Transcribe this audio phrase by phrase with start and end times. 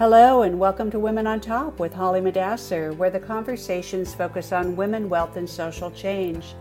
[0.00, 4.74] Hello, and welcome to Women on Top with Haleh Moddasser, where the conversations focus on
[4.74, 6.54] women, wealth, and social change.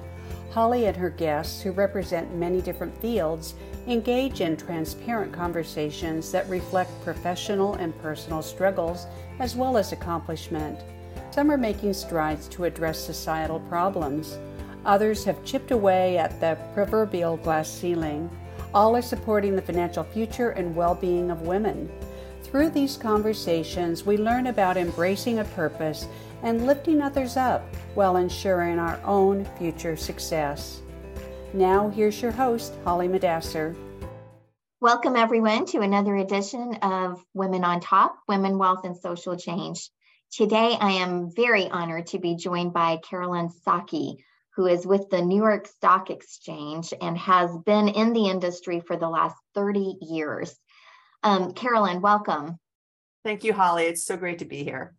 [0.51, 3.53] Haleh and her guests, who represent many different fields,
[3.87, 9.07] engage in transparent conversations that reflect professional and personal struggles
[9.39, 10.77] as well as accomplishment.
[11.31, 14.37] Some are making strides to address societal problems.
[14.83, 18.29] Others have chipped away at the proverbial glass ceiling.
[18.73, 21.89] All are supporting the financial future and well being of women.
[22.43, 26.07] Through these conversations, we learn about embracing a purpose
[26.41, 27.61] and lifting others up
[27.95, 30.81] while ensuring our own future success.
[31.53, 33.75] Now, here's your host, Haleh Moddasser.
[34.81, 39.89] Welcome, everyone, to another edition of Women on Top Women, Wealth, and Social Change.
[40.31, 44.15] Today, I am very honored to be joined by Carolyn Saacke,
[44.55, 48.95] who is with the New York Stock Exchange and has been in the industry for
[48.95, 50.55] the last 30 years.
[51.23, 52.59] Um, Carolyn, welcome.
[53.23, 53.89] Thank you, Haleh.
[53.89, 54.95] It's so great to be here.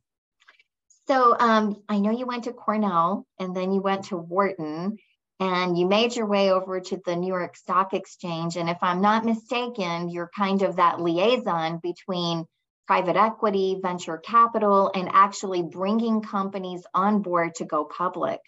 [1.06, 4.98] So um, I know you went to Cornell and then you went to Wharton
[5.40, 8.56] and you made your way over to the New York Stock Exchange.
[8.56, 12.44] And if I'm not mistaken, you're kind of that liaison between
[12.86, 18.40] private equity, venture capital, and actually bringing companies on board to go public.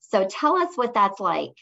[0.00, 1.54] So tell us what that's like.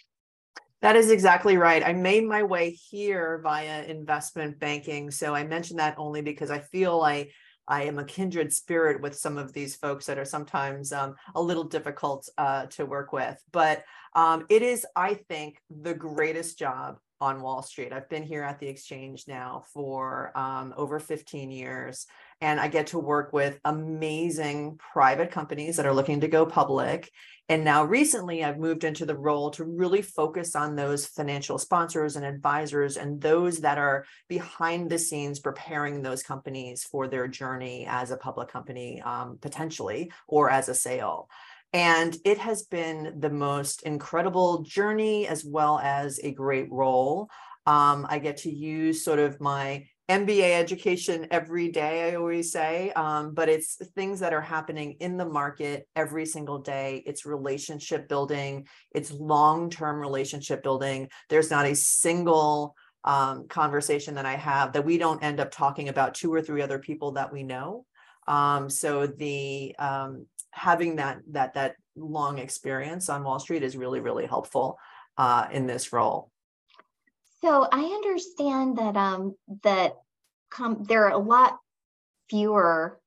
[0.83, 1.83] That is exactly right.
[1.85, 5.11] I made my way here via investment banking.
[5.11, 7.33] So I mentioned that only because I feel like
[7.69, 11.43] I am a kindred spirit with some of these folks that are sometimes um, a
[11.43, 13.43] little difficult uh, to work with.
[13.53, 17.93] But um, it is, I think, the greatest job on Wall Street.
[17.93, 22.07] I've been here at the exchange now for um, over 15 years,
[22.41, 27.11] and I get to work with amazing private companies that are looking to go public
[27.49, 32.17] and now recently, I've moved into the role to really focus on those financial sponsors
[32.17, 37.87] and advisors and those that are behind the scenes preparing those companies for their journey
[37.89, 41.29] as a public company, um, potentially, or as a sale.
[41.77, 47.29] And it has been the most incredible journey as well as a great role.
[47.67, 52.93] Um, I get to use sort of my MBA education every day, I always say,
[52.93, 57.03] um, but it's things that are happening in the market every single day.
[57.05, 61.11] It's relationship building, it's long term relationship building.
[61.29, 65.91] There's not a single um, conversation that I have that we don't end up talking
[65.91, 67.85] about two or three other people that we know.
[68.27, 70.27] Um, so the um,
[70.57, 74.79] having that that that long experience on Wall Street is really really helpful
[75.19, 76.31] uh, in this role.
[77.43, 79.97] So I understand that um that
[80.51, 81.59] come there are a lot
[82.31, 82.99] fewer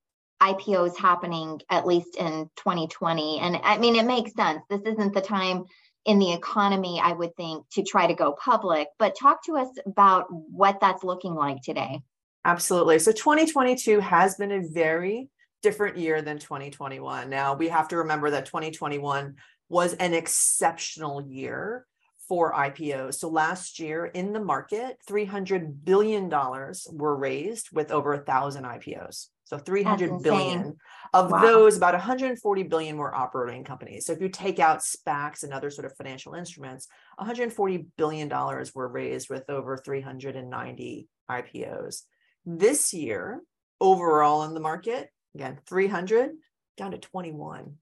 [0.42, 4.62] IPOs happening at least in 2020 and I mean it makes sense.
[4.70, 5.66] This isn't the time
[6.06, 9.68] in the economy I would think to try to go public, but talk to us
[9.86, 12.02] about what that's looking like today.
[12.46, 13.00] Absolutely.
[13.00, 15.30] So 2022 has been a very
[15.62, 17.30] different year than 2021.
[17.30, 19.36] Now we have to remember that 2021
[19.70, 21.86] was an exceptional year
[22.28, 23.16] for IPOs.
[23.16, 29.28] So last year in the market, $300 billion were raised with over a thousand IPOs.
[29.46, 30.78] So 300 billion
[31.12, 31.42] of wow.
[31.42, 34.06] those, about 140 billion were operating companies.
[34.06, 36.88] So if you take out SPACs and other sort of financial instruments,
[37.18, 42.04] 140 billion dollars were raised with over 390 IPOs.
[42.46, 43.42] This year,
[43.82, 46.32] overall in the market, again, 300
[46.78, 47.74] down to 21.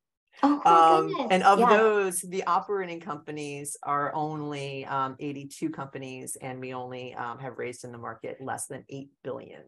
[0.43, 1.77] Oh, um, and of yeah.
[1.77, 7.83] those, the operating companies are only um, 82 companies, and we only um, have raised
[7.83, 9.63] in the market less than 8 billion.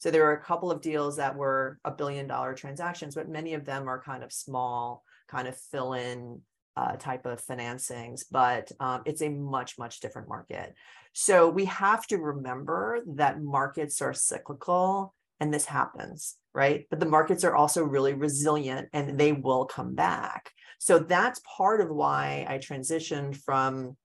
[0.00, 3.54] So there are a couple of deals that were a billion dollar transactions, but many
[3.54, 6.40] of them are kind of small, kind of fill in
[6.76, 10.74] uh, type of financings, but um, it's a much, much different market.
[11.12, 16.86] So we have to remember that markets are cyclical and this happens right?
[16.90, 20.50] But the markets are also really resilient and they will come back.
[20.80, 23.96] So that's part of why I transitioned from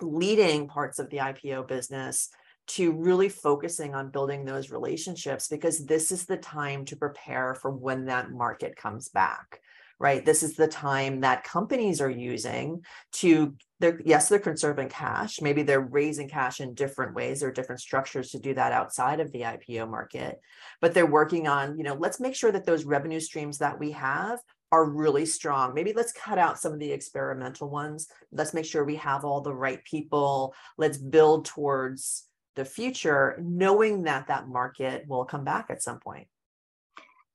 [0.00, 2.28] leading parts of the IPO business
[2.68, 7.70] to really focusing on building those relationships because this is the time to prepare for
[7.70, 9.60] when that market comes back
[10.02, 10.26] right?
[10.26, 15.40] This is the time that companies are using to, they're, yes, they're conserving cash.
[15.40, 19.30] Maybe they're raising cash in different ways or different structures to do that outside of
[19.30, 20.40] the IPO market.
[20.80, 23.92] But they're working on, you know, let's make sure that those revenue streams that we
[23.92, 24.40] have
[24.72, 25.72] are really strong.
[25.72, 28.08] Maybe let's cut out some of the experimental ones.
[28.32, 30.52] Let's make sure we have all the right people.
[30.78, 32.24] Let's build towards
[32.56, 36.26] the future, knowing that that market will come back at some point.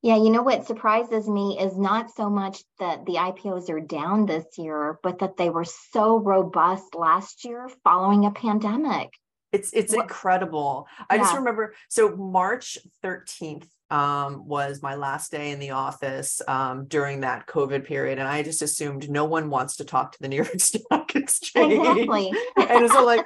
[0.03, 4.25] Yeah, you know what surprises me is not so much that the IPOs are down
[4.25, 9.09] this year, but that they were so robust last year following a pandemic.
[9.51, 10.03] It's it's what?
[10.03, 10.88] incredible.
[11.09, 11.21] I yeah.
[11.21, 17.21] just remember so March 13th um, was my last day in the office um, during
[17.21, 18.19] that COVID period.
[18.19, 21.73] And I just assumed no one wants to talk to the New York Stock Exchange.
[21.73, 22.31] Exactly.
[22.57, 23.25] and so like,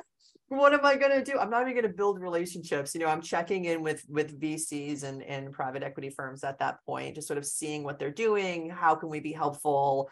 [0.57, 1.39] what am I going to do?
[1.39, 2.94] I'm not even going to build relationships.
[2.94, 6.83] You know, I'm checking in with with VCs and and private equity firms at that
[6.86, 8.69] point, just sort of seeing what they're doing.
[8.69, 10.09] How can we be helpful?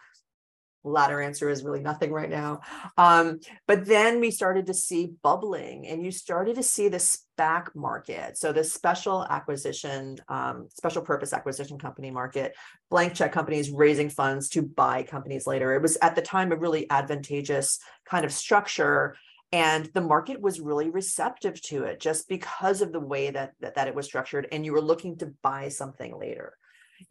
[0.84, 2.60] latter answer is really nothing right now.
[2.96, 7.74] Um, but then we started to see bubbling and you started to see the SPAC
[7.74, 8.38] market.
[8.38, 12.56] So the special acquisition, um, special purpose acquisition company market,
[12.90, 15.74] blank check companies raising funds to buy companies later.
[15.74, 19.16] It was at the time a really advantageous kind of structure.
[19.52, 23.74] And the market was really receptive to it just because of the way that, that,
[23.74, 24.46] that it was structured.
[24.52, 26.54] And you were looking to buy something later.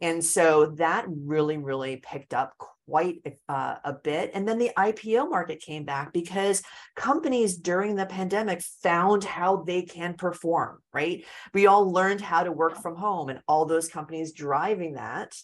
[0.00, 2.54] And so that really, really picked up
[2.86, 4.30] quite uh, a bit.
[4.34, 6.62] And then the IPO market came back because
[6.96, 11.24] companies during the pandemic found how they can perform, right?
[11.54, 15.34] We all learned how to work from home, and all those companies driving that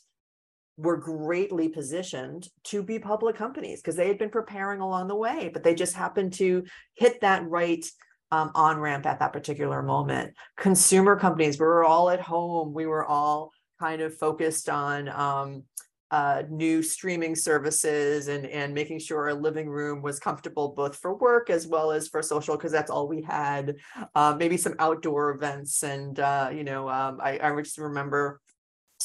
[0.77, 5.51] were greatly positioned to be public companies because they had been preparing along the way,
[5.53, 6.65] but they just happened to
[6.95, 7.85] hit that right
[8.31, 10.35] um, on ramp at that particular moment.
[10.57, 13.51] Consumer companies, we were all at home, we were all
[13.81, 15.63] kind of focused on um,
[16.11, 21.17] uh, new streaming services and and making sure our living room was comfortable both for
[21.17, 23.75] work as well as for social because that's all we had.
[24.15, 28.41] Uh, maybe some outdoor events and uh, you know um, I, I just remember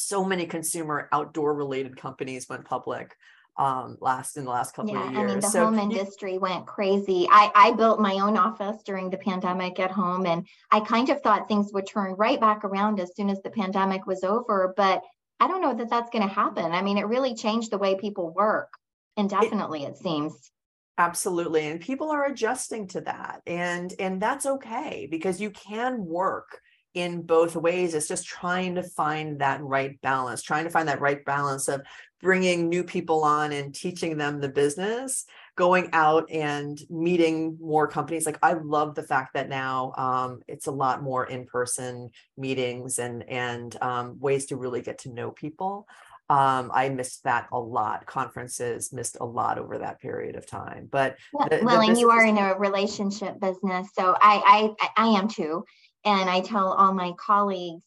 [0.02, 3.16] so many consumer outdoor related companies went public
[3.58, 5.22] um last in the last couple yeah, of years.
[5.22, 7.28] I mean the so home industry went crazy.
[7.30, 11.22] I I built my own office during the pandemic at home and I kind of
[11.22, 15.04] thought things would turn right back around as soon as the pandemic was over, but
[15.40, 16.72] I don't know that that's going to happen.
[16.72, 18.70] I mean, it really changed the way people work
[19.18, 20.52] indefinitely it, it seems.
[20.98, 21.68] Absolutely.
[21.68, 26.62] And people are adjusting to that and and that's okay because you can work
[26.94, 31.02] in both ways it's just trying to find that right balance trying to find that
[31.02, 31.82] right balance of
[32.22, 38.26] bringing new people on and teaching them the business going out and meeting more companies
[38.26, 43.28] like i love the fact that now um, it's a lot more in-person meetings and
[43.30, 45.88] and um, ways to really get to know people
[46.32, 48.06] um, I missed that a lot.
[48.06, 50.88] Conferences missed a lot over that period of time.
[50.90, 55.08] But well, the, well the and you are in a relationship business, so I I
[55.08, 55.66] I am too.
[56.04, 57.84] And I tell all my colleagues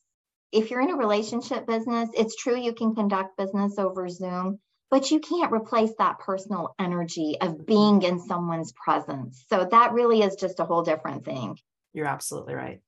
[0.55, 5.11] if you're in a relationship business, it's true you can conduct business over Zoom, but
[5.11, 9.45] you can't replace that personal energy of being in someone's presence.
[9.49, 11.59] So that really is just a whole different thing.
[11.93, 12.81] You're absolutely right.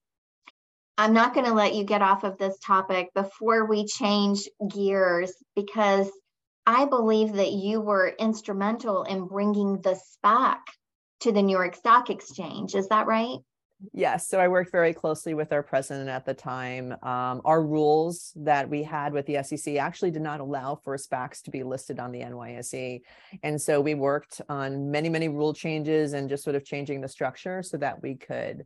[0.96, 5.32] I'm not going to let you get off of this topic before we change gears
[5.56, 6.08] because
[6.66, 10.58] I believe that you were instrumental in bringing the SPAC
[11.20, 12.76] to the New York Stock Exchange.
[12.76, 13.38] Is that right?
[13.92, 14.28] Yes.
[14.28, 16.92] So I worked very closely with our president at the time.
[17.02, 21.42] Um, our rules that we had with the SEC actually did not allow for SPACs
[21.42, 23.02] to be listed on the NYSE.
[23.42, 27.08] And so we worked on many, many rule changes and just sort of changing the
[27.08, 28.64] structure so that we could.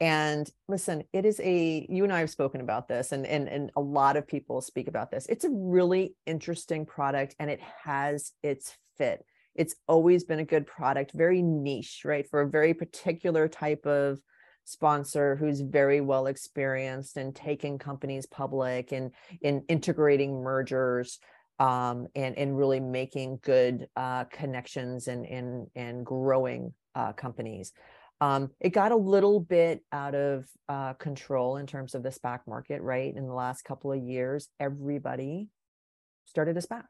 [0.00, 3.70] And listen, it is a, you and I have spoken about this, and, and, and
[3.76, 5.26] a lot of people speak about this.
[5.26, 9.24] It's a really interesting product and it has its fit.
[9.54, 12.28] It's always been a good product, very niche, right?
[12.28, 14.20] For a very particular type of
[14.68, 21.20] sponsor who's very well experienced in taking companies public and in integrating mergers
[21.58, 27.72] um, and and really making good uh, connections and and and growing uh, companies.
[28.20, 32.40] Um, it got a little bit out of uh, control in terms of the SPAC
[32.46, 33.14] market, right?
[33.14, 35.48] In the last couple of years, everybody
[36.26, 36.84] started a SPAC.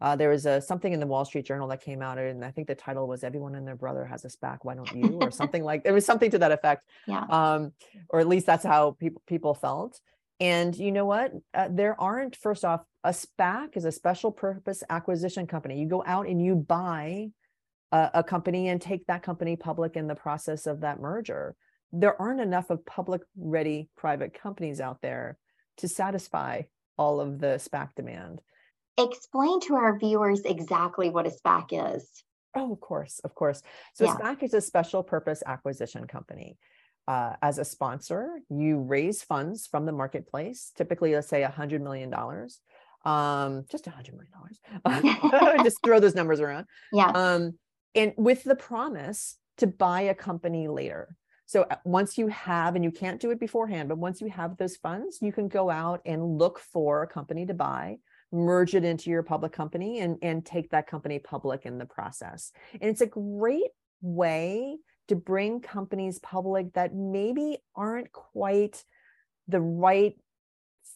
[0.00, 2.50] Uh, there was a something in the Wall Street Journal that came out, and I
[2.50, 4.58] think the title was "Everyone and Their Brother Has a SPAC.
[4.62, 5.84] Why don't you?" or something like.
[5.84, 6.88] There was something to that effect.
[7.06, 7.24] Yeah.
[7.28, 7.72] Um,
[8.08, 10.00] or at least that's how people people felt.
[10.40, 11.32] And you know what?
[11.52, 12.36] Uh, there aren't.
[12.36, 15.78] First off, a SPAC is a special purpose acquisition company.
[15.78, 17.28] You go out and you buy
[17.92, 21.54] a, a company and take that company public in the process of that merger.
[21.92, 25.38] There aren't enough of public ready private companies out there
[25.78, 26.62] to satisfy
[26.96, 28.40] all of the SPAC demand
[28.98, 32.08] explain to our viewers exactly what a SPAC is.
[32.54, 33.62] Oh, of course, of course.
[33.94, 34.14] So yeah.
[34.14, 36.56] SPAC is a special purpose acquisition company.
[37.06, 42.14] Uh, as a sponsor, you raise funds from the marketplace, typically, let's say $100 million,
[43.04, 45.62] um, just $100 million.
[45.64, 46.64] just throw those numbers around.
[46.92, 47.08] Yeah.
[47.08, 47.58] Um,
[47.94, 51.16] and with the promise to buy a company later.
[51.46, 54.56] So uh, once you have, and you can't do it beforehand, but once you have
[54.56, 57.98] those funds, you can go out and look for a company to buy
[58.34, 62.50] merge it into your public company and, and take that company public in the process.
[62.72, 63.70] And it's a great
[64.02, 64.76] way
[65.08, 68.84] to bring companies public that maybe aren't quite
[69.48, 70.16] the right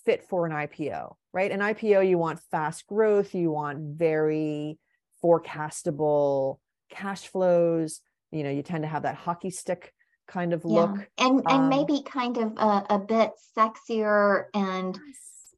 [0.04, 1.50] fit for an IPO, right?
[1.50, 4.78] An IPO, you want fast growth, you want very
[5.23, 6.59] forecastable
[6.90, 8.00] cash flows.
[8.30, 9.92] You know, you tend to have that hockey stick
[10.26, 10.90] kind of look.
[10.97, 11.26] Yeah.
[11.26, 14.99] And and um, maybe kind of a, a bit sexier and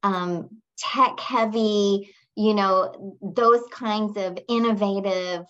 [0.03, 5.45] um, tech heavy, you know, those kinds of innovative,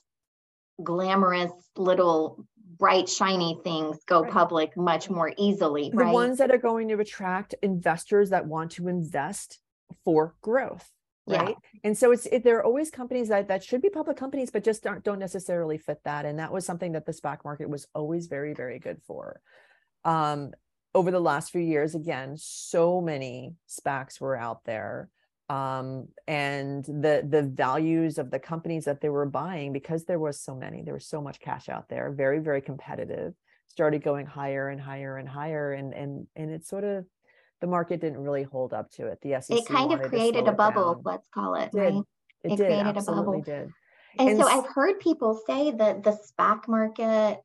[0.83, 2.45] glamorous little
[2.81, 4.31] bright shiny things go right.
[4.31, 6.11] public much more easily the right?
[6.11, 9.59] ones that are going to attract investors that want to invest
[10.03, 10.89] for growth
[11.27, 11.79] right yeah.
[11.83, 14.63] and so it's it, there are always companies that that should be public companies but
[14.63, 17.85] just don't, don't necessarily fit that and that was something that the SPAC market was
[17.93, 19.39] always very very good for
[20.03, 20.51] um
[20.95, 25.07] over the last few years again so many SPACs were out there
[25.51, 30.39] um, and the the values of the companies that they were buying because there was
[30.39, 33.33] so many there was so much cash out there very very competitive
[33.67, 37.05] started going higher and higher and higher and and and it sort of
[37.61, 39.19] the market didn't really hold up to it.
[39.21, 41.03] The SEC it kind of created a bubble down.
[41.05, 41.93] let's call it, it right?
[42.43, 43.41] It, it did, created a bubble.
[43.41, 43.69] did.
[44.19, 47.39] And, and so I've heard people say that the SPAC market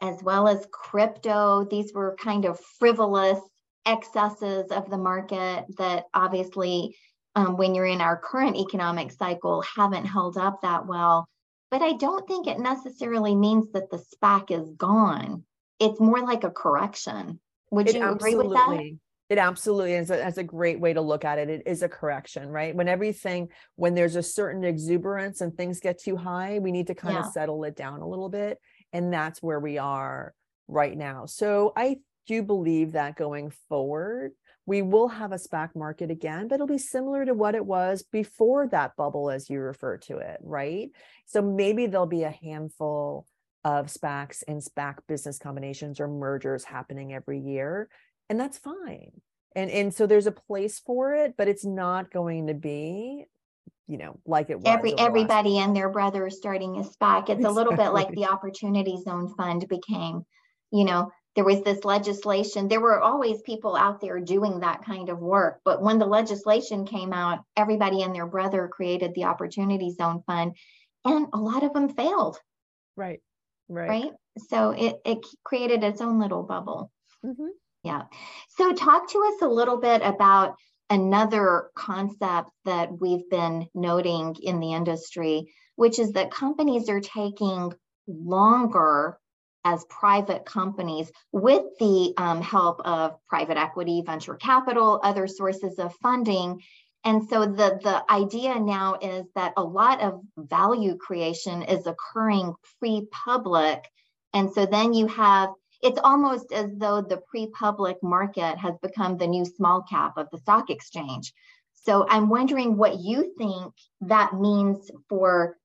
[0.00, 3.40] as well as crypto these were kind of frivolous
[3.84, 6.96] excesses of the market that obviously
[7.38, 11.28] um, when you're in our current economic cycle haven't held up that well.
[11.70, 15.44] But I don't think it necessarily means that the SPAC is gone.
[15.78, 17.38] It's more like a correction.
[17.70, 18.90] Would it you agree with that?
[19.28, 20.08] It absolutely is.
[20.08, 21.50] That's a great way to look at it.
[21.50, 22.74] It is a correction, right?
[22.74, 26.94] When everything, when there's a certain exuberance and things get too high, we need to
[26.94, 27.26] kind yeah.
[27.26, 28.58] of settle it down a little bit.
[28.94, 30.32] And that's where we are
[30.66, 31.26] right now.
[31.26, 34.32] So I do believe that going forward,
[34.68, 38.02] we will have a SPAC market again, but it'll be similar to what it was
[38.02, 40.90] before that bubble, as you refer to it, right?
[41.24, 43.26] So maybe there'll be a handful
[43.64, 47.88] of SPACs and SPAC business combinations or mergers happening every year,
[48.28, 49.12] and that's fine.
[49.56, 53.24] And and so there's a place for it, but it's not going to be
[53.86, 54.66] you know, like it was.
[54.66, 57.30] Every everybody and their brother starting a SPAC.
[57.30, 57.44] It's exactly.
[57.46, 60.26] a little bit like the Opportunity Zone Fund became.
[60.70, 62.66] You know, there was this legislation.
[62.66, 65.60] There were always people out there doing that kind of work.
[65.64, 70.56] But when the legislation came out, everybody and their brother created the Opportunity Zone Fund,
[71.04, 72.40] and a lot of them failed.
[72.96, 73.20] Right.
[73.68, 73.88] Right.
[73.88, 74.10] Right.
[74.48, 76.90] So it, it created its own little bubble.
[77.24, 77.50] Mm-hmm.
[77.84, 78.02] Yeah.
[78.56, 80.56] So talk to us a little bit about
[80.90, 87.72] another concept that we've been noting in the industry, which is that companies are taking
[88.08, 89.20] longer
[89.64, 95.94] as private companies with the um, help of private equity, venture capital, other sources of
[96.02, 96.62] funding.
[97.04, 102.54] And so the, the idea now is that a lot of value creation is occurring
[102.80, 103.84] pre-public.
[104.34, 105.50] And so then you have,
[105.82, 110.38] it's almost as though the pre-public market has become the new small cap of the
[110.38, 111.32] stock exchange.
[111.74, 113.72] So I'm wondering what you think
[114.02, 115.56] that means for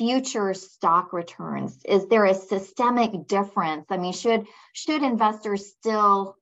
[0.00, 1.78] future stock returns?
[1.84, 3.84] Is there a systemic difference?
[3.90, 6.36] I mean, should should investors still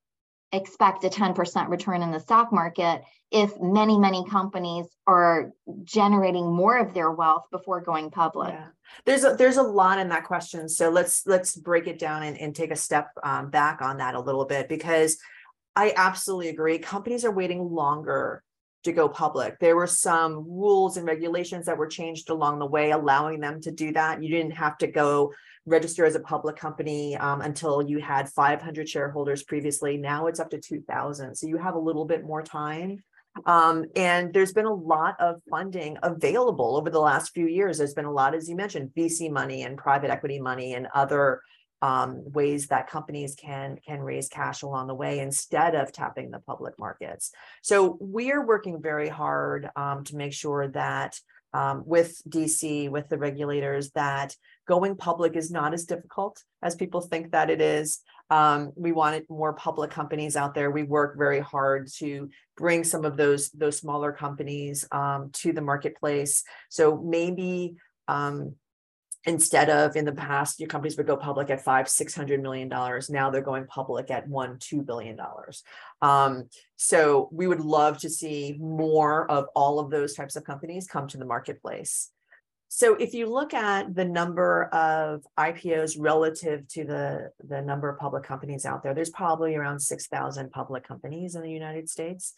[0.52, 6.78] expect a 10% return in the stock market if many many companies are generating more
[6.78, 8.68] of their wealth before going public yeah.
[9.04, 12.38] there's a there's a lot in that question so let's let's break it down and,
[12.38, 15.18] and take a step um, back on that a little bit because
[15.76, 18.42] i absolutely agree companies are waiting longer
[18.84, 19.58] to go public.
[19.58, 23.70] There were some rules and regulations that were changed along the way, allowing them to
[23.70, 24.22] do that.
[24.22, 25.32] You didn't have to go
[25.66, 29.96] register as a public company um, until you had 500 shareholders previously.
[29.96, 31.34] Now it's up to 2,000.
[31.34, 33.02] So you have a little bit more time.
[33.46, 37.78] Um, and there's been a lot of funding available over the last few years.
[37.78, 41.40] There's been a lot, as you mentioned, VC money and private equity money and other
[41.82, 46.40] um, ways that companies can can raise cash along the way instead of tapping the
[46.40, 47.32] public markets.
[47.62, 51.18] So we are working very hard um, to make sure that
[51.54, 54.34] um, with DC, with the regulators, that
[54.66, 58.00] going public is not as difficult as people think that it is.
[58.30, 60.70] Um, we wanted more public companies out there.
[60.70, 65.62] We work very hard to bring some of those those smaller companies um, to the
[65.62, 66.44] marketplace.
[66.68, 67.76] So maybe
[68.08, 68.56] um,
[69.28, 72.68] instead of in the past your companies would go public at five six hundred million
[72.68, 73.10] dollars.
[73.10, 75.62] Now they're going public at one two billion dollars.
[76.00, 80.86] Um, so we would love to see more of all of those types of companies
[80.86, 82.10] come to the marketplace.
[82.70, 87.98] So if you look at the number of IPOs relative to the, the number of
[87.98, 92.34] public companies out there, there's probably around 6,000 public companies in the United States.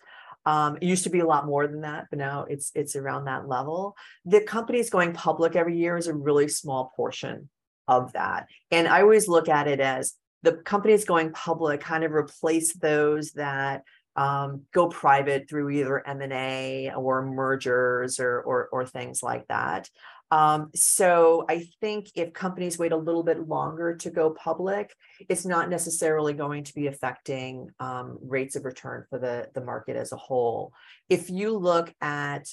[0.47, 3.25] Um, it used to be a lot more than that, but now it's it's around
[3.25, 3.97] that level.
[4.25, 7.49] The companies going public every year is a really small portion
[7.87, 8.47] of that.
[8.70, 13.32] And I always look at it as the companies going public kind of replace those
[13.32, 13.82] that
[14.16, 19.88] um, go private through either M&A or mergers or, or, or things like that.
[20.30, 24.94] Um, so I think if companies wait a little bit longer to go public,
[25.28, 29.96] it's not necessarily going to be affecting um, rates of return for the, the market
[29.96, 30.72] as a whole.
[31.08, 32.46] If you look at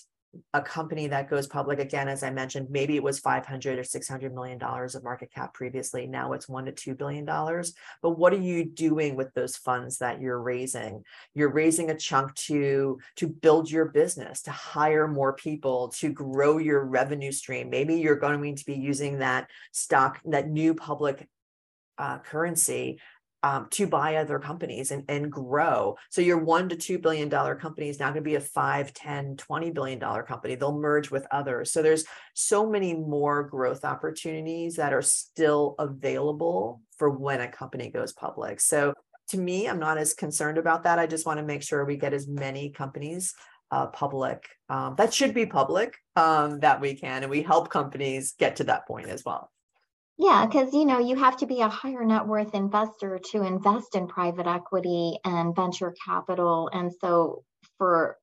[0.54, 4.34] a company that goes public again as i mentioned maybe it was 500 or 600
[4.34, 6.08] million dollars of market cap previously.
[6.08, 7.74] Now it's 1 to 2 billion dollars.
[8.02, 11.04] But what are you doing with those funds that you're raising?
[11.34, 16.58] You're raising a chunk to to build your business to hire more people to grow
[16.58, 17.70] your revenue stream.
[17.70, 21.28] Maybe you're going to be using that stock that new public
[21.98, 23.00] uh, currency
[23.48, 25.96] um, to buy other companies and, and grow.
[26.10, 28.94] So your one to two billion dollar company is now going to be a five,
[28.94, 30.56] 10, 20 billion dollar company.
[30.56, 31.72] They'll merge with others.
[31.72, 37.90] So there's so many more growth opportunities that are still available for when a company
[37.90, 38.60] goes public.
[38.60, 38.94] So
[39.30, 41.00] to me, I'm not as concerned about that.
[41.00, 43.34] I just want to make sure we get as many companies
[43.72, 48.34] uh, public um, that should be public um, that we can, and we help companies
[48.40, 49.52] get to that point as well.
[50.20, 53.96] Yeah, because you know you have to be a higher net worth investor to invest
[53.96, 57.44] in private equity and venture capital, and so
[57.78, 58.18] for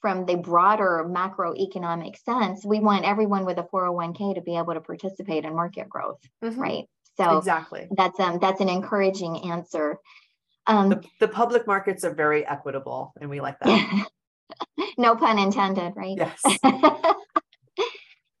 [0.00, 4.80] from the broader macroeconomic sense, we want everyone with a 401k to be able to
[4.80, 6.60] participate in market growth, mm-hmm.
[6.60, 6.84] right?
[7.16, 9.98] So exactly that's um that's an encouraging answer.
[10.66, 14.08] Um, the, the public markets are very equitable, and we like that.
[14.98, 16.16] no pun intended, right?
[16.16, 16.42] Yes.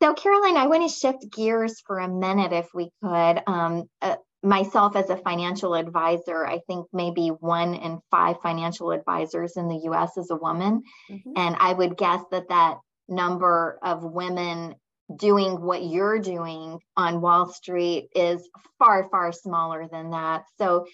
[0.00, 3.42] So, Caroline, I want to shift gears for a minute if we could.
[3.46, 9.56] Um, uh, myself, as a financial advisor, I think maybe one in five financial advisors
[9.56, 10.82] in the US is a woman.
[11.10, 11.32] Mm-hmm.
[11.36, 12.78] And I would guess that that
[13.08, 14.76] number of women
[15.16, 20.44] doing what you're doing on Wall Street is far, far smaller than that.
[20.58, 20.86] So,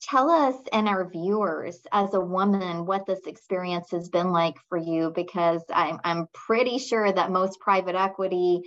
[0.00, 4.78] tell us and our viewers as a woman what this experience has been like for
[4.78, 8.62] you because i'm, I'm pretty sure that most private equity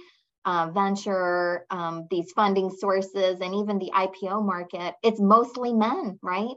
[0.46, 6.56] uh, venture um, these funding sources and even the ipo market it's mostly men right?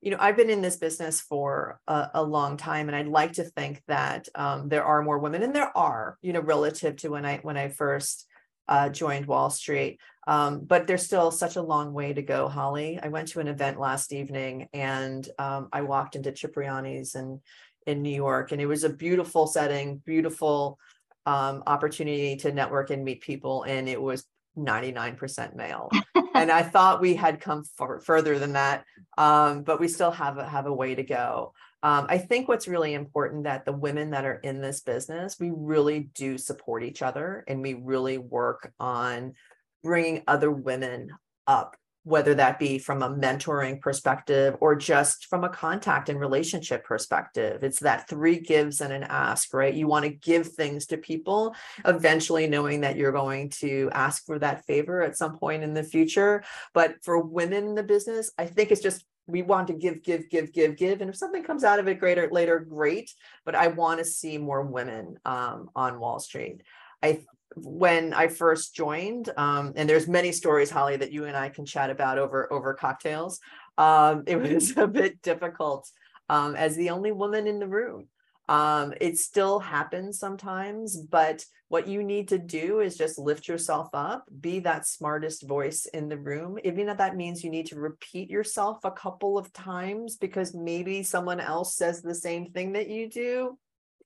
[0.00, 3.34] You know i've been in this business for a, a long time and i'd like
[3.34, 7.08] to think that um, there are more women and there are you know relative to
[7.08, 8.26] when i when i first
[8.68, 13.00] uh, joined wall street um, but there's still such a long way to go, Haleh.
[13.02, 17.40] I went to an event last evening and um, I walked into Cipriani's in,
[17.86, 20.78] in New York, and it was a beautiful setting, beautiful
[21.24, 23.62] um, opportunity to network and meet people.
[23.62, 24.26] And it was
[24.58, 25.90] 99% male.
[26.34, 28.84] and I thought we had come far, further than that,
[29.16, 31.54] um, but we still have a, have a way to go.
[31.82, 35.50] Um, I think what's really important that the women that are in this business, we
[35.54, 39.34] really do support each other and we really work on
[39.82, 41.10] bringing other women
[41.46, 41.76] up
[42.08, 47.62] whether that be from a mentoring perspective or just from a contact and relationship perspective.
[47.62, 49.74] It's that three gives and an ask, right?
[49.74, 54.38] You want to give things to people, eventually knowing that you're going to ask for
[54.38, 56.44] that favor at some point in the future.
[56.72, 60.28] But for women in the business, I think it's just we want to give, give,
[60.30, 61.00] give, give, give.
[61.00, 63.12] And if something comes out of it greater later, great.
[63.44, 66.62] But I want to see more women um, on Wall Street.
[67.02, 67.20] I
[67.54, 71.66] when I first joined, um, and there's many stories, Haleh, that you and I can
[71.66, 73.38] chat about over over cocktails.
[73.76, 75.88] Um, it was a bit difficult
[76.28, 78.08] um, as the only woman in the room.
[78.48, 83.88] Um, it still happens sometimes, but what you need to do is just lift yourself
[83.92, 86.58] up, be that smartest voice in the room.
[86.64, 91.02] Even if that means you need to repeat yourself a couple of times because maybe
[91.02, 93.58] someone else says the same thing that you do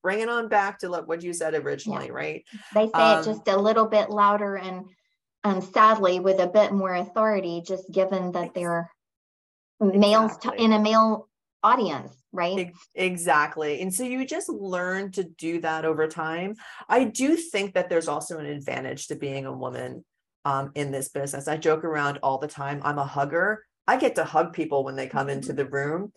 [0.03, 2.13] bring it on back to what you said originally, yeah.
[2.13, 2.45] right?
[2.75, 4.87] They say um, it just a little bit louder and
[5.45, 8.91] um, sadly with a bit more authority, just given that they're
[9.81, 11.29] males t- in a male
[11.63, 12.73] audience, right?
[12.95, 13.81] Exactly.
[13.81, 16.57] And so you just learn to do that over time.
[16.89, 20.05] I do think that there's also an advantage to being a woman
[20.45, 21.49] um, in this business.
[21.49, 22.81] I joke around all the time.
[22.85, 23.65] I'm a hugger.
[23.87, 25.57] I get to hug people when they come into mm-hmm.
[25.57, 26.13] the room.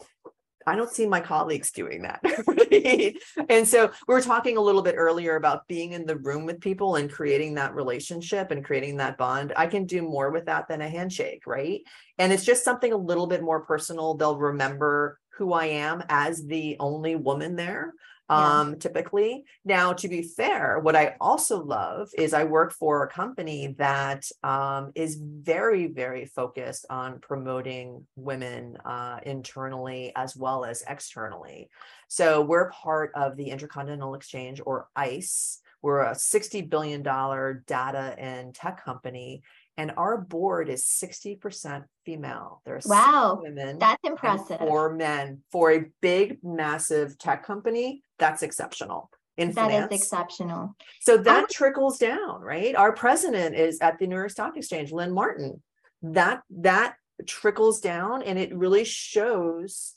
[0.67, 2.21] I don't see my colleagues doing that.
[2.75, 3.15] Right?
[3.49, 6.59] And so we were talking a little bit earlier about being in the room with
[6.59, 9.53] people and creating that relationship and creating that bond.
[9.55, 11.81] I can do more with that than a handshake, right?
[12.17, 14.15] And it's just something a little bit more personal.
[14.15, 17.93] They'll remember who I am as the only woman there
[18.27, 18.75] um yeah.
[18.79, 19.45] typically.
[19.63, 24.25] Now to be fair what i also love is i work for a company that
[24.43, 31.69] um, is very very focused on promoting women uh, internally as well as externally.
[32.07, 38.15] So we're part of the intercontinental exchange or ice we're a 60 billion dollar data
[38.17, 39.43] and tech company
[39.77, 42.61] and our board is 60% female.
[42.65, 43.79] There are wow, women.
[43.79, 44.59] That's impressive.
[44.59, 48.03] Four men for a big, massive tech company.
[48.19, 49.09] That's exceptional.
[49.37, 49.93] In that finance.
[49.93, 50.75] is exceptional.
[51.01, 52.73] So that trickles down, right?
[52.75, 55.61] Our president is at the New York Stock Exchange, Lynn Martin.
[56.01, 59.93] That that trickles down and it really shows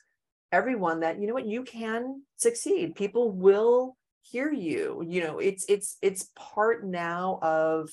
[0.51, 2.97] everyone that you know what you can succeed.
[2.97, 5.05] People will hear you.
[5.07, 7.91] You know, it's it's it's part now of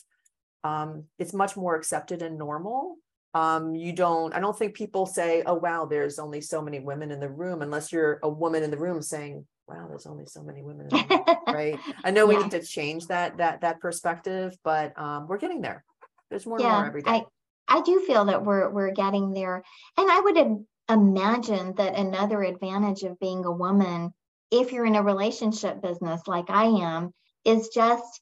[0.64, 2.98] um, it's much more accepted and normal.
[3.36, 7.12] Um, you don't, I don't think people say, oh, wow, there's only so many women
[7.12, 10.42] in the room, unless you're a woman in the room saying, wow, there's only so
[10.42, 11.78] many women room, right?
[12.06, 15.84] I know we need to change that, that, that perspective, but um, we're getting there.
[16.30, 17.12] There's more and more every day.
[17.12, 17.26] I,
[17.68, 19.64] I do feel that we're we're getting there.
[19.98, 24.14] And I would im- imagine that another advantage of being a woman,
[24.50, 28.22] if you're in a relationship business like I am, is just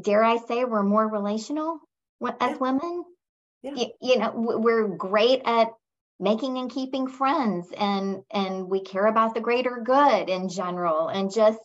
[0.00, 1.78] dare I say we're more relational
[2.40, 2.56] as Yeah.
[2.56, 3.04] women.
[3.62, 3.72] Yeah.
[3.74, 5.68] Y- You, know, we're great at
[6.20, 11.32] making and keeping friends and and we care about the greater good in general and
[11.32, 11.58] just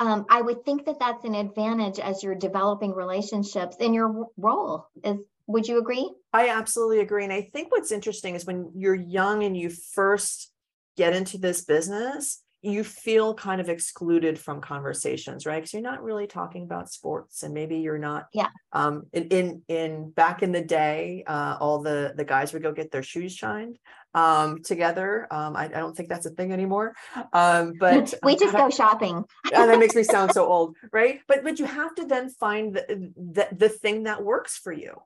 [0.00, 4.86] um, I would think that that's an advantage as you're developing relationships in your role.
[5.02, 6.12] Is would you agree?
[6.32, 7.24] I absolutely agree.
[7.24, 10.52] And I think what's interesting is when you're young and you first
[10.96, 15.56] get into this business, you feel kind of excluded from conversations, right?
[15.56, 18.26] Because you're not really talking about sports and maybe you're not.
[18.32, 18.48] Yeah.
[18.72, 22.72] Um, in, in, in back in the day, uh, all the, the guys would go
[22.72, 23.78] get their shoes shined
[24.14, 25.26] um, together.
[25.30, 26.94] Um, I, I don't think that's a thing anymore.
[27.32, 29.24] Um, but we um, just go shopping.
[29.54, 31.20] oh, that makes me sound so old, right?
[31.28, 35.00] But but you have to then find the the, the thing that works for you,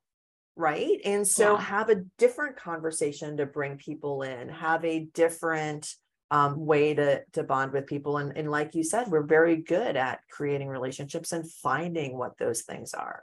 [0.56, 0.98] right?
[1.04, 1.60] And so Yeah.
[1.60, 5.94] have a different conversation to bring people in, have a different
[6.32, 9.96] um, way to to bond with people, and and like you said, we're very good
[9.96, 13.22] at creating relationships and finding what those things are.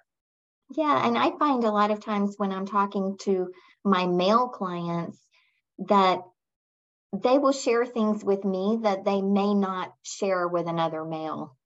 [0.78, 3.52] Yeah, and I find a lot of times when I'm talking to
[3.84, 5.18] my male clients
[5.80, 6.22] that
[7.12, 11.58] they will share things with me that they may not share with another male.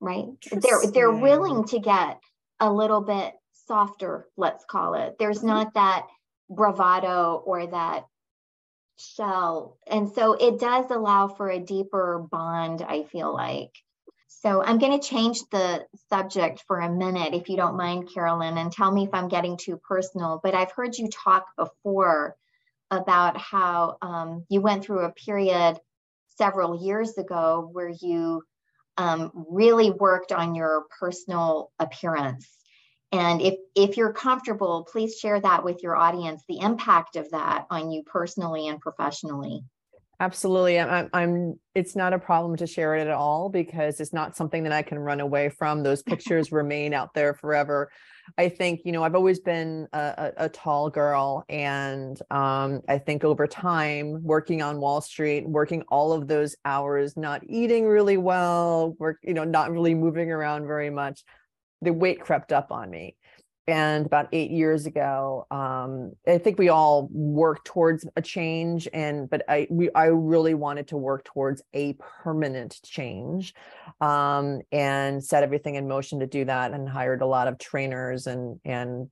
[0.00, 0.26] Right?
[0.52, 2.20] They're they're willing to get
[2.60, 3.32] a little bit
[3.66, 5.16] softer, let's call it.
[5.18, 5.46] There's Mhm.
[5.46, 6.06] not that
[6.50, 8.04] bravado or that
[8.98, 9.78] shell.
[9.86, 13.72] And so it does allow for a deeper bond, I feel like.
[14.28, 18.58] So I'm going to change the subject for a minute, if you don't mind, Carolyn,
[18.58, 20.40] and tell me if I'm getting too personal.
[20.42, 22.36] But I've heard you talk before
[22.90, 25.78] about how um, you went through a period
[26.36, 28.42] several years ago where you
[28.96, 32.57] um, really worked on your personal appearance.
[33.12, 37.66] And if if you're comfortable, please share that with your audience, the impact of that
[37.70, 39.64] on you personally and professionally.
[40.20, 40.80] Absolutely.
[40.80, 44.64] I'm, I'm, it's not a problem to share it at all because it's not something
[44.64, 45.82] that I can run away from.
[45.84, 47.90] Those pictures remain out there forever.
[48.36, 51.44] I think, you know, I've always been a, a, a tall girl.
[51.48, 57.16] And um, I think over time, working on Wall Street, working all of those hours,
[57.16, 61.22] not eating really well, work, you know, not really moving around very much,
[61.82, 63.16] the weight crept up on me.
[63.66, 69.28] And about eight years ago um, i think we all worked towards a change and
[69.28, 73.52] but i we i really wanted to work towards a permanent change
[74.00, 78.26] um, and set everything in motion to do that and hired a lot of trainers
[78.26, 79.10] and and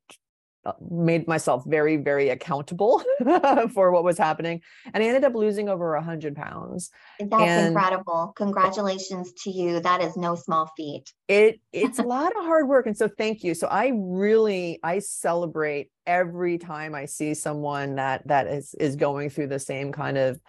[0.91, 3.03] made myself very very accountable
[3.75, 4.61] for what was happening
[4.93, 8.33] and i ended up losing over a hundred pounds That's And- incredible.
[8.37, 9.81] Congratulations to you.
[9.81, 11.13] That is no small feat.
[11.29, 14.99] it it's a lot of hard work and so thank you so i really i
[14.99, 20.17] celebrate every time i see someone that that is is going through the same kind
[20.19, 20.41] of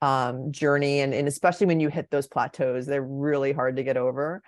[0.00, 3.96] um journey and, and especially when you hit those plateaus they're really hard to get
[3.96, 4.42] over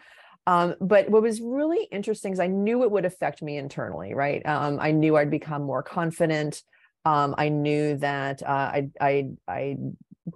[0.46, 4.44] um, but what was really interesting is I knew it would affect me internally, right?
[4.46, 6.62] Um, I knew I'd become more confident.
[7.04, 9.76] Um, I knew that uh, I, I, I,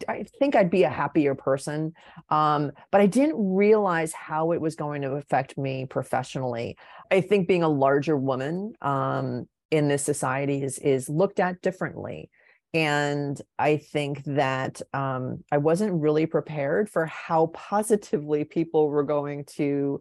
[0.07, 1.93] I think I'd be a happier person,
[2.29, 6.77] um, but I didn't realize how it was going to affect me professionally.
[7.11, 12.31] I think being a larger woman um, in this society is is looked at differently
[12.75, 19.45] and i think that um, i wasn't really prepared for how positively people were going
[19.45, 20.01] to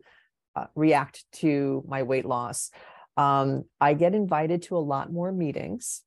[0.56, 2.72] uh, react to my weight loss.
[3.16, 6.04] Um, i get invited to a lot more meetings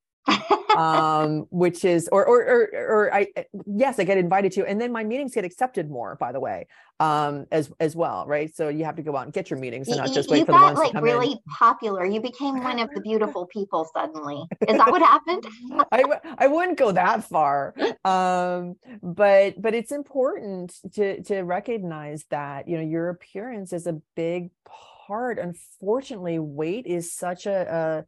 [0.77, 3.27] um which is or, or or or i
[3.67, 6.67] yes i get invited to and then my meetings get accepted more by the way
[7.01, 9.89] um as as well right so you have to go out and get your meetings
[9.89, 11.33] and You, not you- just wait you for the got ones like to come really
[11.33, 12.05] in popular.
[12.05, 14.45] You became one of the beautiful people suddenly.
[14.69, 15.45] Is that what happened?
[15.93, 16.05] I
[16.39, 22.77] I wouldn't go that far um but but it's important to to recognize that you
[22.77, 24.51] know your appearance is a big
[25.03, 28.05] part unfortunately weight is such a, a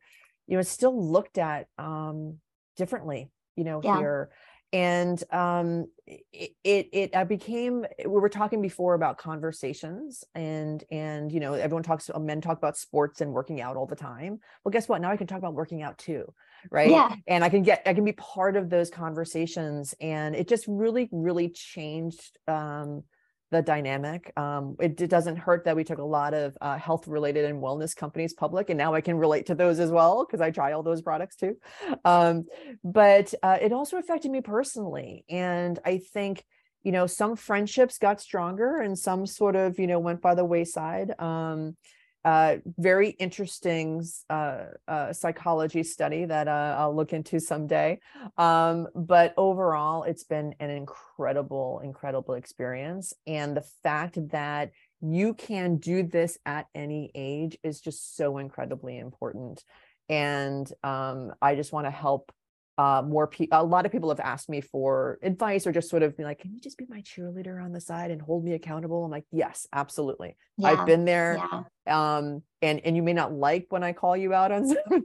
[0.53, 2.37] you know, still looked at um,
[2.77, 3.97] differently, you know, yeah.
[3.97, 4.31] here.
[4.75, 11.31] And um it, it it i became we were talking before about conversations and and
[11.31, 14.41] you know everyone talks men talk about sports and working out all the time.
[14.65, 15.03] Well guess what?
[15.03, 16.33] Now i can talk about working out too
[16.71, 16.91] right?
[16.91, 17.15] Yeah.
[17.27, 19.95] and i can get i can be part of those conversations.
[20.01, 23.05] And it just really really changed um
[23.53, 24.33] the dynamic.
[24.37, 27.63] Um, it, it, doesn't hurt that we took a lot of uh, health related and
[27.63, 30.73] wellness companies public, and now I can relate to those as well because I try
[30.73, 31.57] all those products too.
[32.05, 32.47] Um,
[32.83, 36.45] but uh, it also affected me personally, and I think
[36.83, 40.45] you know some friendships got stronger and some sort of you know went by the
[40.45, 41.15] wayside.
[41.21, 41.77] Um,
[42.25, 47.99] uh, very interesting uh, uh, psychology study that uh, I'll look into someday.
[48.39, 53.13] Um, but overall, it's been an incredible, incredible experience.
[53.27, 58.99] And the fact that you can do this at any age is just so incredibly
[58.99, 59.65] important.
[60.09, 62.33] And um, I just want to help
[62.79, 66.03] uh, more people a lot of people have asked me for advice or just sort
[66.03, 68.55] of be like can you just be my cheerleader on the side and hold me
[68.55, 69.05] accountable?
[69.05, 70.37] I'm like yes absolutely.
[70.57, 71.43] Yeah, i've been there
[71.87, 72.17] yeah.
[72.17, 75.05] um and and you may not like when i call you out on something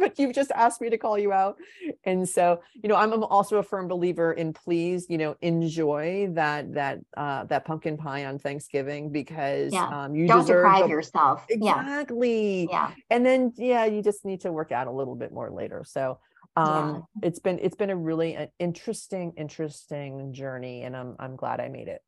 [0.00, 1.56] but you've just asked me to call you out.
[2.04, 6.28] And so you know i'm, I'm also a firm believer in please you know enjoy
[6.34, 10.04] that that uh that pumpkin pie on thanksgiving because yeah.
[10.04, 11.44] um you don't deprive the, yourself.
[11.48, 12.68] Exactly.
[12.70, 12.92] Yeah.
[13.10, 15.82] And then yeah you just need to work out a little bit more later.
[15.84, 16.18] So
[16.56, 17.28] um yeah.
[17.28, 21.68] it's been it's been a really an interesting interesting journey and i'm i'm glad i
[21.68, 22.00] made it.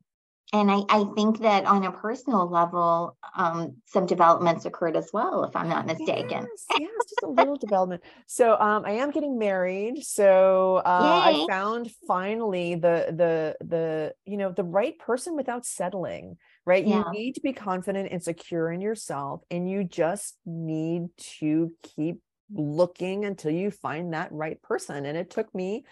[0.53, 5.43] And I, I think that on a personal level um, some developments occurred as well
[5.43, 6.47] if i'm not mistaken.
[6.47, 8.03] Yes, yes just a little development.
[8.27, 14.37] So um, i am getting married so uh, i found finally the the the you
[14.37, 16.85] know the right person without settling right?
[16.85, 17.03] Yeah.
[17.05, 22.21] you need to be confident and secure in yourself and you just need to keep
[22.53, 25.05] looking until you find that right person.
[25.05, 25.85] And it took me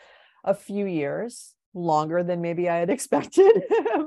[0.44, 3.64] a few years, longer than maybe I had expected,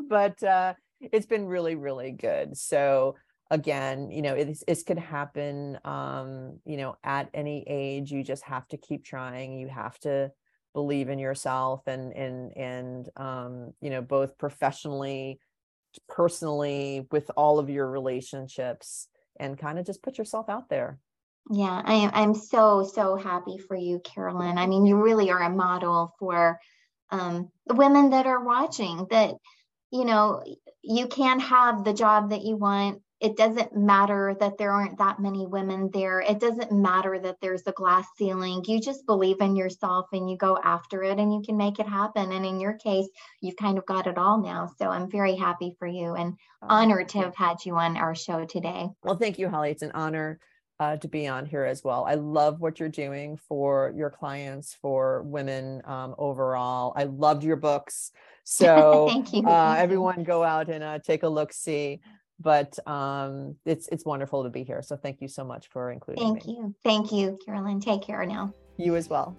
[0.09, 2.57] but uh, it's been really, really good.
[2.57, 3.17] So
[3.51, 8.11] again, you know, it, it could happen, um, you know, at any age.
[8.11, 9.59] You just have to keep trying.
[9.59, 10.31] You have to
[10.75, 15.41] believe in yourself and and and um, you know, both professionally,
[16.09, 20.99] personally, with all of your relationships, and kind of just put yourself out there.
[21.51, 22.11] Yeah, I am.
[22.13, 24.59] I'm so so happy for you, Carolyn.
[24.59, 26.59] I mean, you really are a model for
[27.11, 29.07] um, the women that are watching.
[29.11, 29.35] That
[29.93, 30.43] you know,
[30.83, 33.01] you can have the job that you want.
[33.21, 36.21] It doesn't matter that there aren't that many women there.
[36.21, 38.63] It doesn't matter that there's a glass ceiling.
[38.67, 41.89] You just believe in yourself and you go after it, and you can make it
[41.89, 42.33] happen.
[42.33, 43.09] And in your case,
[43.41, 44.69] you've kind of got it all now.
[44.79, 48.17] So I'm very happy for you and oh, honored to have had you on our
[48.17, 48.89] show today.
[49.05, 49.71] Well, thank you, Haleh.
[49.71, 50.41] It's an honor
[50.79, 52.05] uh, to be on here as well.
[52.05, 56.93] I love what you're doing for your clients, for women um, overall.
[56.97, 58.13] I loved your books.
[58.49, 59.43] So Thank you.
[59.43, 62.01] Uh, everyone go out and uh, take a look, see.
[62.39, 64.83] But um, it's it's wonderful to be here.
[64.83, 66.53] So thank you so much for including Thank me.
[66.53, 66.75] you.
[66.85, 67.81] Thank you, Carolyn.
[67.81, 68.55] Take care now.
[68.77, 69.37] You as well.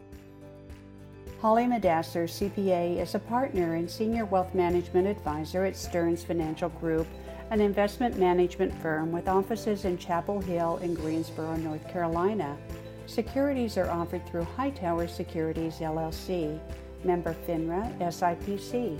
[1.41, 7.07] Haleh Moddasser, CPA, is a partner and senior wealth management advisor at Stearns Financial Group
[7.49, 12.57] an investment management firm with offices in Chapel Hill and Greensboro, North Carolina.
[13.05, 16.59] Securities are offered through Hightower Securities LLC,
[17.05, 18.99] member FINRA SIPC.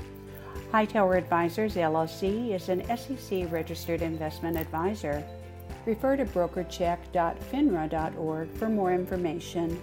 [0.72, 5.22] Hightower Advisors LLC is an SEC registered investment advisor.
[5.86, 9.78] Refer to brokercheck.finra.org for more information.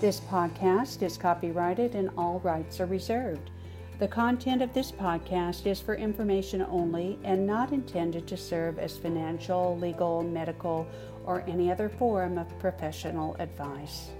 [0.00, 3.50] This podcast is copyrighted and all rights are reserved.
[3.98, 8.96] The content of this podcast is for information only and not intended to serve as
[8.96, 10.86] financial, legal, medical,
[11.24, 14.10] or any other form of professional advice.